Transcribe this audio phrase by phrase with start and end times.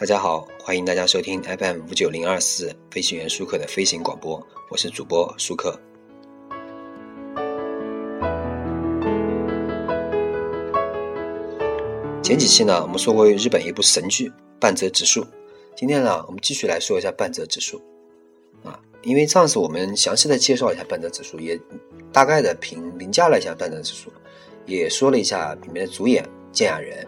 [0.00, 4.40] 大家好，欢迎大家收听 FM 五九零二四飞行员舒克的飞行广播，
[4.70, 5.76] 我是主播舒克。
[12.22, 14.28] 前几期呢，我们说过日本一部神剧
[14.60, 15.20] 《半泽直树》，
[15.74, 17.82] 今天呢，我们继续来说一下半泽直树。
[18.62, 21.60] 啊，因为上次我们详细的介绍一下半泽直树，也
[22.12, 24.12] 大概的评评价了一下半泽直树，
[24.64, 27.04] 也说了一下里面的主演健雅人。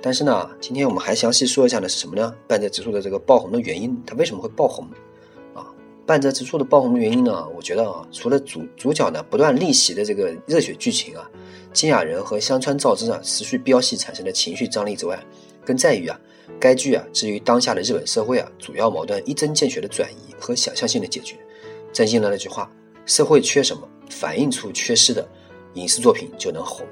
[0.00, 2.34] 但是呢，今天我们还详细说一下呢，是什么呢？
[2.46, 4.86] 半泽直树的这个爆红的原因，它为什么会爆红？
[5.54, 5.66] 啊，
[6.04, 7.48] 半泽直树的爆红的原因呢？
[7.56, 11.28] 我觉得啊，除了主主角呢不断逆袭的这个热血剧情啊。
[11.72, 15.22] 金雅人和香川照之啊持续飙戏产生的情绪张力之外，
[15.62, 16.18] 更在于啊，
[16.58, 21.36] 该剧啊至于当下的日本社会啊主要矛盾一针见血的转移和想象性的解决，
[21.92, 22.70] 正应了那句话：
[23.04, 25.28] 社会缺什么，反映出缺失的
[25.74, 26.86] 影视作品就能红。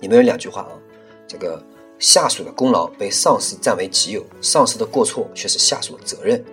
[0.00, 0.78] 里面有两句话啊，
[1.26, 1.60] 这个
[1.98, 6.44] 下属的功劳被上司占为己有，上司的过错却是下属的责任，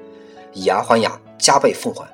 [0.53, 2.07] 以牙还牙，加倍奉还。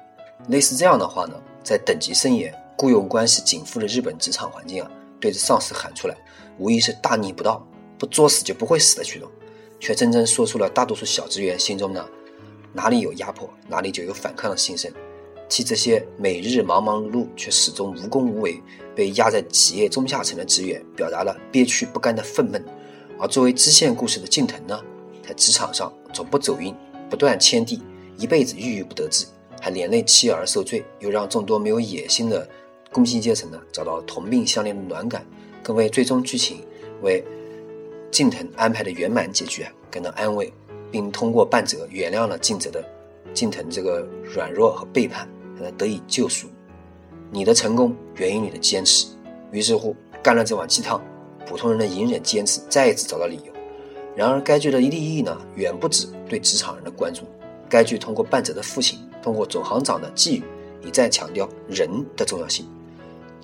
[0.49, 1.33] 类似这样的话呢，
[1.63, 4.91] 在等级森严、雇佣关系紧缚的日本职场环境啊。
[5.19, 6.15] 对着上司喊出来，
[6.59, 7.65] 无疑是大逆不道，
[7.97, 9.27] 不作死就不会死的举动，
[9.79, 12.07] 却真正说出了大多数小职员心中呢，
[12.71, 14.91] 哪里有压迫，哪里就有反抗的心声，
[15.49, 18.61] 替这些每日忙忙碌碌却始终无功无为、
[18.95, 22.61] 被压在企业中下层的职员，表达了憋屈不甘的愤懑。
[23.19, 24.79] 而作为支线故事的近藤呢，
[25.25, 26.73] 在职场上总不走运，
[27.09, 27.81] 不断迁地，
[28.17, 29.25] 一辈子郁郁不得志，
[29.59, 32.47] 还连累妻儿受罪，又让众多没有野心的。
[32.89, 35.25] 工薪阶层呢，找到同病相怜的暖感，
[35.61, 36.65] 更为最终剧情
[37.01, 37.23] 为
[38.09, 40.51] 近藤安排的圆满结局啊感到安慰，
[40.89, 42.83] 并通过半泽原谅了近泽的
[43.33, 46.47] 近藤这个软弱和背叛，让他得以救赎。
[47.29, 49.07] 你的成功源于你的坚持。
[49.51, 50.99] 于是乎，干了这碗鸡汤，
[51.47, 53.53] 普通人的隐忍坚持再一次找到理由。
[54.15, 57.21] 然而，该剧的利益呢，远不止对职场人的关注。
[57.69, 60.43] 该剧通过半泽的父亲，通过总行长的寄语，
[60.83, 62.65] 一再强调人的重要性。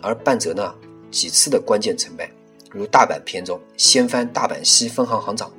[0.01, 0.73] 而半泽呢，
[1.11, 2.29] 几次的关键成败，
[2.71, 5.51] 如大阪篇中掀翻大阪西分行行长，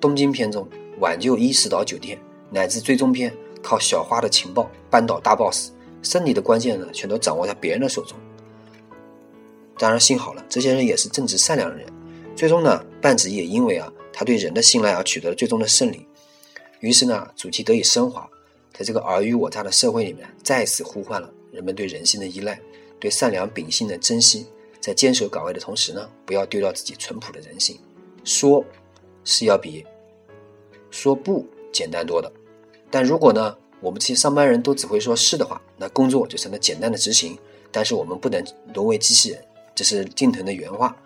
[0.00, 0.66] 东京篇中
[0.98, 2.18] 挽救伊势岛酒店，
[2.50, 3.32] 乃至最终篇
[3.62, 5.70] 靠小花的情报扳倒大 boss，
[6.02, 8.16] 胜利的关键呢，全都掌握在别人的手中。
[9.78, 11.86] 当然，幸好了，这些人也是正直善良的人。
[12.36, 16.06] 最终呢，半子也因为啊，他对人的信赖而取得了最终的胜利。
[16.80, 18.28] 于是呢，主题得以升华，
[18.72, 22.60] 在这个尔虞我诈的社会里面，再次呼唤了人们对人性的依赖。
[23.00, 24.46] 对善良秉性的珍惜，
[24.80, 27.78] 在坚守岗位的同时呢，不要丢掉自己淳朴的人性。
[28.24, 28.64] 说，
[29.24, 29.84] 是要比
[30.90, 32.32] 说不简单多的。
[32.90, 37.36] 但如果呢，我们这些上班人都只会说是的话，那工作就成了简单的执行。
[37.70, 38.42] 但是我们不能
[38.72, 40.96] 沦为机器人，这是近藤的原话。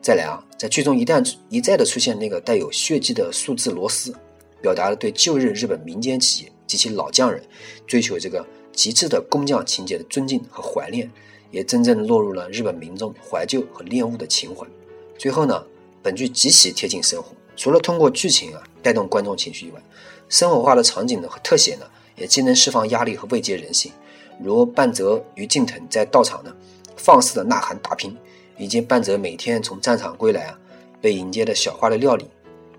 [0.00, 4.14] 再来啊，在剧中一旦一再的出现那个带有血迹的数字螺丝，
[4.62, 7.42] 表达了对旧日日本民间企业及其老匠人
[7.86, 11.10] 追求这个极致的工匠情节的尊敬和怀念。
[11.52, 14.66] 也真正落入了日本民众怀旧和恋物的情怀。
[15.16, 15.64] 最后呢，
[16.02, 19.80] 本剧极其贴近生活，除了通过剧情啊带动观众情绪以外，
[20.28, 23.92] 生活化的场景呢和特写呢，也既能释放压力和慰藉人心。
[24.42, 26.54] 如半泽与近藤在道场呢
[26.96, 28.16] 放肆的呐喊打拼，
[28.56, 30.58] 以及半泽每天从战场归来啊
[31.00, 32.26] 被迎接的小花的料理，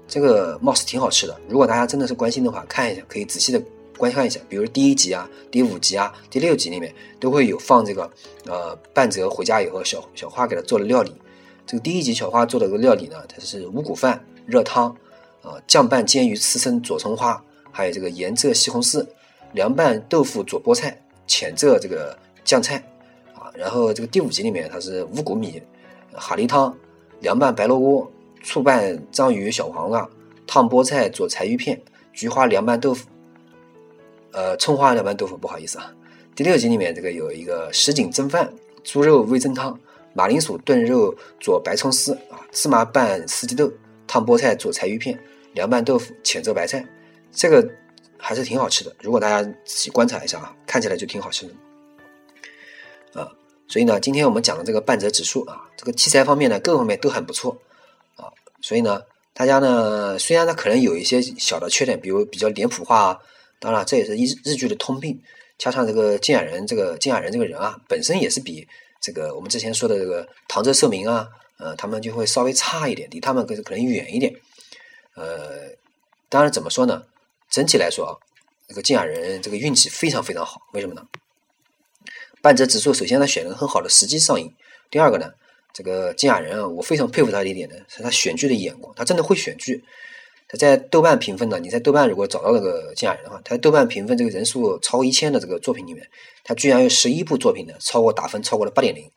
[0.07, 1.39] 这个貌似挺好吃的。
[1.47, 3.61] 如果大家真的是关心的话，看一下可以仔细的。
[3.97, 8.07] 观看一下，比如第一集啊、第五集啊、第六集里面都会有放这个，
[8.45, 11.11] 呃，半泽回家以后，小小花给他做的料理。
[11.65, 14.95] 这个第一集小花做的个料理呢，它是五谷饭、热汤，
[15.41, 19.03] 啊，酱拌煎鱼刺身左葱花，还有这个盐渍西红柿，
[19.53, 20.95] 凉拌豆腐左菠菜，
[21.25, 22.87] 浅渍这个酱菜，
[23.57, 25.61] 然后这个第五集里面它是五谷米、
[26.13, 26.77] 哈梨汤，
[27.21, 28.11] 凉拌白萝卜，
[28.43, 30.07] 醋拌章鱼小黄瓜，
[30.45, 31.81] 烫菠菜做柴鱼片，
[32.13, 33.07] 菊花凉拌豆腐。
[34.31, 35.91] 呃，葱花凉拌豆腐，不好意思啊。
[36.35, 38.53] 第六集里面这个有一个什锦蒸饭、
[38.83, 39.77] 猪肉味增汤、
[40.13, 43.71] 马铃薯炖肉做白葱丝啊，芝麻拌四季豆、
[44.05, 45.19] 烫菠菜做柴鱼片、
[45.53, 46.85] 凉拌豆腐、浅色白菜，
[47.31, 47.67] 这个
[48.17, 48.95] 还是挺好吃的。
[49.01, 53.31] 如果大家仔细观察一下啊，看起来就挺好吃的啊。
[53.67, 57.57] 所以呢，今天我们讲的这个半泽指数啊，这个题材方面呢，各方面都很不错
[58.15, 58.31] 啊。
[58.61, 59.01] 所以呢，
[59.33, 63.19] 大家呢，虽然它可能有一些小的缺点，比如比较脸谱化啊。
[63.59, 65.19] 当然，这也是日日剧的通病。
[65.57, 68.67] 加上这个金雅人，这个金雅人这个人啊，本身也是比
[69.01, 71.27] 这个我们之前说的这个唐泽寿明啊，
[71.57, 74.31] 呃，他们就会稍微差一点，离他们可可能远一点。
[75.15, 75.71] 呃，
[76.29, 77.03] 当然怎么说呢？
[77.49, 78.13] 整体来说啊，
[78.67, 80.61] 这个金雅人这个运气非常非常好。
[80.73, 81.01] 为什么呢？
[82.47, 84.49] 半泽直树首先他选了很好的时机上映，
[84.89, 85.29] 第二个呢，
[85.73, 89.83] 这个金雅人啊，我非常佩服他的一点呢，是他选剧的眼光，他真的会选剧。
[90.47, 96.07] 他在豆瓣评分呢，你在豆瓣如果找到那个金雅人的话，他在豆瓣评分这个人数超过一千的这个作品里面，
[96.45, 99.11] 他居然有十一部作品呢超过打分超过了八点零，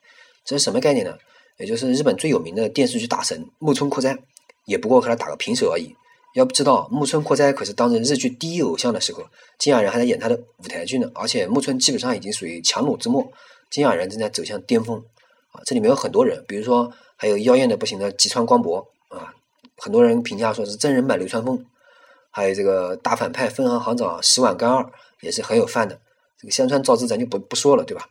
[0.44, 1.16] 这是什么概念呢？
[1.58, 4.18] 也就是日本最有名的电视剧大神木村拓哉，
[4.64, 5.94] 也不过和他打个平手而已。
[6.34, 9.24] 要不知道木村拓哉可是当着日剧第一偶像的时候，
[9.58, 13.32] 金雅人还在演他的舞台剧呢，而且木村基本上已经属于强弩之末，
[13.68, 15.02] 金雅人正在走向巅峰
[15.50, 15.60] 啊！
[15.64, 19.34] 这里面有很多人，比如说还有妖艳的不行的吉川光博啊，
[19.76, 21.64] 很多人评价说是真人版流川枫，
[22.30, 24.88] 还有这个大反派分行行长石碗干二
[25.20, 25.98] 也是很有范的。
[26.38, 28.08] 这个香川照之咱就不不说了，对吧？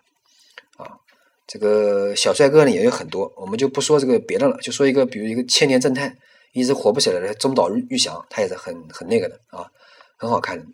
[0.75, 1.00] 啊，
[1.48, 6.18] 这个小帅哥呢也有很多，我们就不说这个别的了，就说一个，比如一个千年正太。
[6.53, 9.69] 一直火不起来的中岛裕翔，他也是很很那个的啊，
[10.17, 10.65] 很好看的。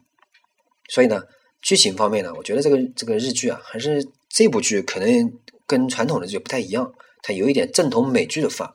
[0.89, 1.22] 所以呢，
[1.62, 5.33] 剧情方面呢，我觉得这个这个日剧啊，还是这部剧可能
[5.66, 8.74] 跟传统的剧不太一样，它有一点正统美剧的范儿。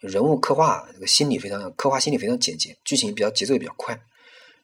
[0.00, 4.00] 人物刻画这个心理非常刻画心理非常简洁，剧情比较节奏也比较快。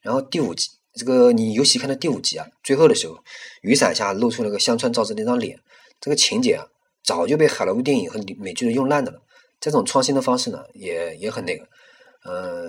[0.01, 3.19] 然后第五集，这个你尤其看到第五集啊，最后的时候，
[3.63, 5.59] 雨伞下露出那个香川照之那张脸，
[6.01, 6.69] 这个情节啊，
[7.03, 9.21] 早就被好莱坞电影和美剧的用烂的了。
[9.65, 11.67] 这种创新的方式呢，也也很那个，
[12.23, 12.69] 呃，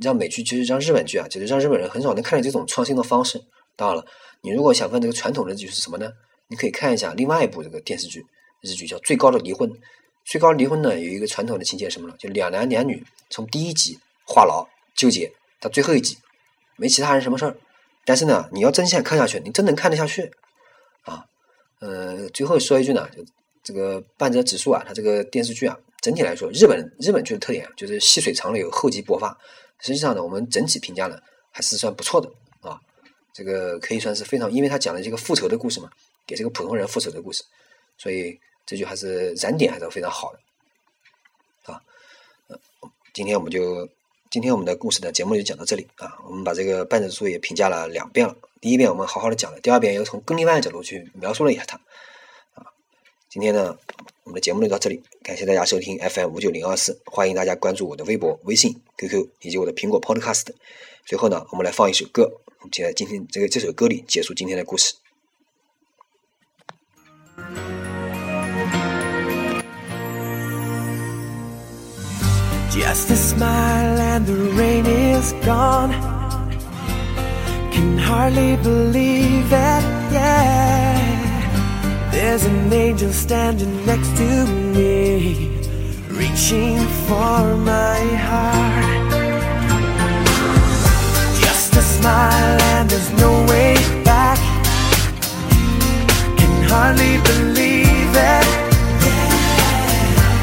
[0.00, 3.40] 让美剧就是让日本剧啊，就是让日本人很少能看到这种创新的方式。
[3.76, 4.04] 当然了，
[4.42, 6.10] 你如果想问这个传统的剧是什么呢？
[6.48, 8.26] 你可以看一下另外一部这个电视剧
[8.60, 9.70] 日剧叫《最高的离婚》。
[10.24, 12.16] 《最高离婚》呢有一个传统的情节什么呢？
[12.18, 13.96] 就两男两女从第一集
[14.26, 16.18] 话痨纠结到最后一集
[16.76, 17.56] 没其他人什么事儿，
[18.04, 20.32] 但是呢你要真想看下去，你真能看得下去
[21.02, 21.24] 啊。
[21.78, 23.08] 呃，最后说一句呢，
[23.62, 25.78] 这个半泽直树啊，他这个电视剧啊。
[26.00, 29.36] 整体来说，日本日本剧的特点就是细水长流、厚积薄发。
[29.80, 31.18] 实际上呢，我们整体评价呢
[31.50, 32.80] 还是算不错的啊。
[33.32, 35.90] 这个可以算是非常，因为他讲了这个复仇的故事嘛，
[36.26, 37.44] 给这个普通人复仇的故事，
[37.98, 41.82] 所以这句还是燃点还是非常好的啊。
[43.12, 43.88] 今天我们就
[44.30, 46.16] 今天我们的故事的节目就讲到这里啊。
[46.26, 51.78] 我们把这个半泽书也评价了两遍了，第一遍我们好好的讲了，第二遍又从更另外的角度去描述了一下它。
[53.28, 53.76] 今天呢。
[54.24, 60.46] 我们的节目就到这里，感谢大家收听 FM 五九零二四，欢迎大家关注我的微博、微信、QQ 以及我的苹果 Podcast。
[61.04, 62.28] 最后呢，我们来放一首歌，
[62.72, 64.94] 就在今天这个这首歌里结束今天的故事。
[72.72, 75.92] Just a smile and the rain is gone.
[77.70, 80.75] Can hardly believe it, yeah.
[82.16, 85.50] There's an angel standing next to me,
[86.08, 89.10] reaching for my heart.
[91.38, 94.38] Just a smile and there's no way back.
[96.38, 98.46] Can hardly believe it.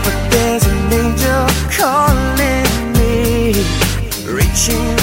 [0.06, 3.56] But there's an angel calling me,
[4.32, 5.03] reaching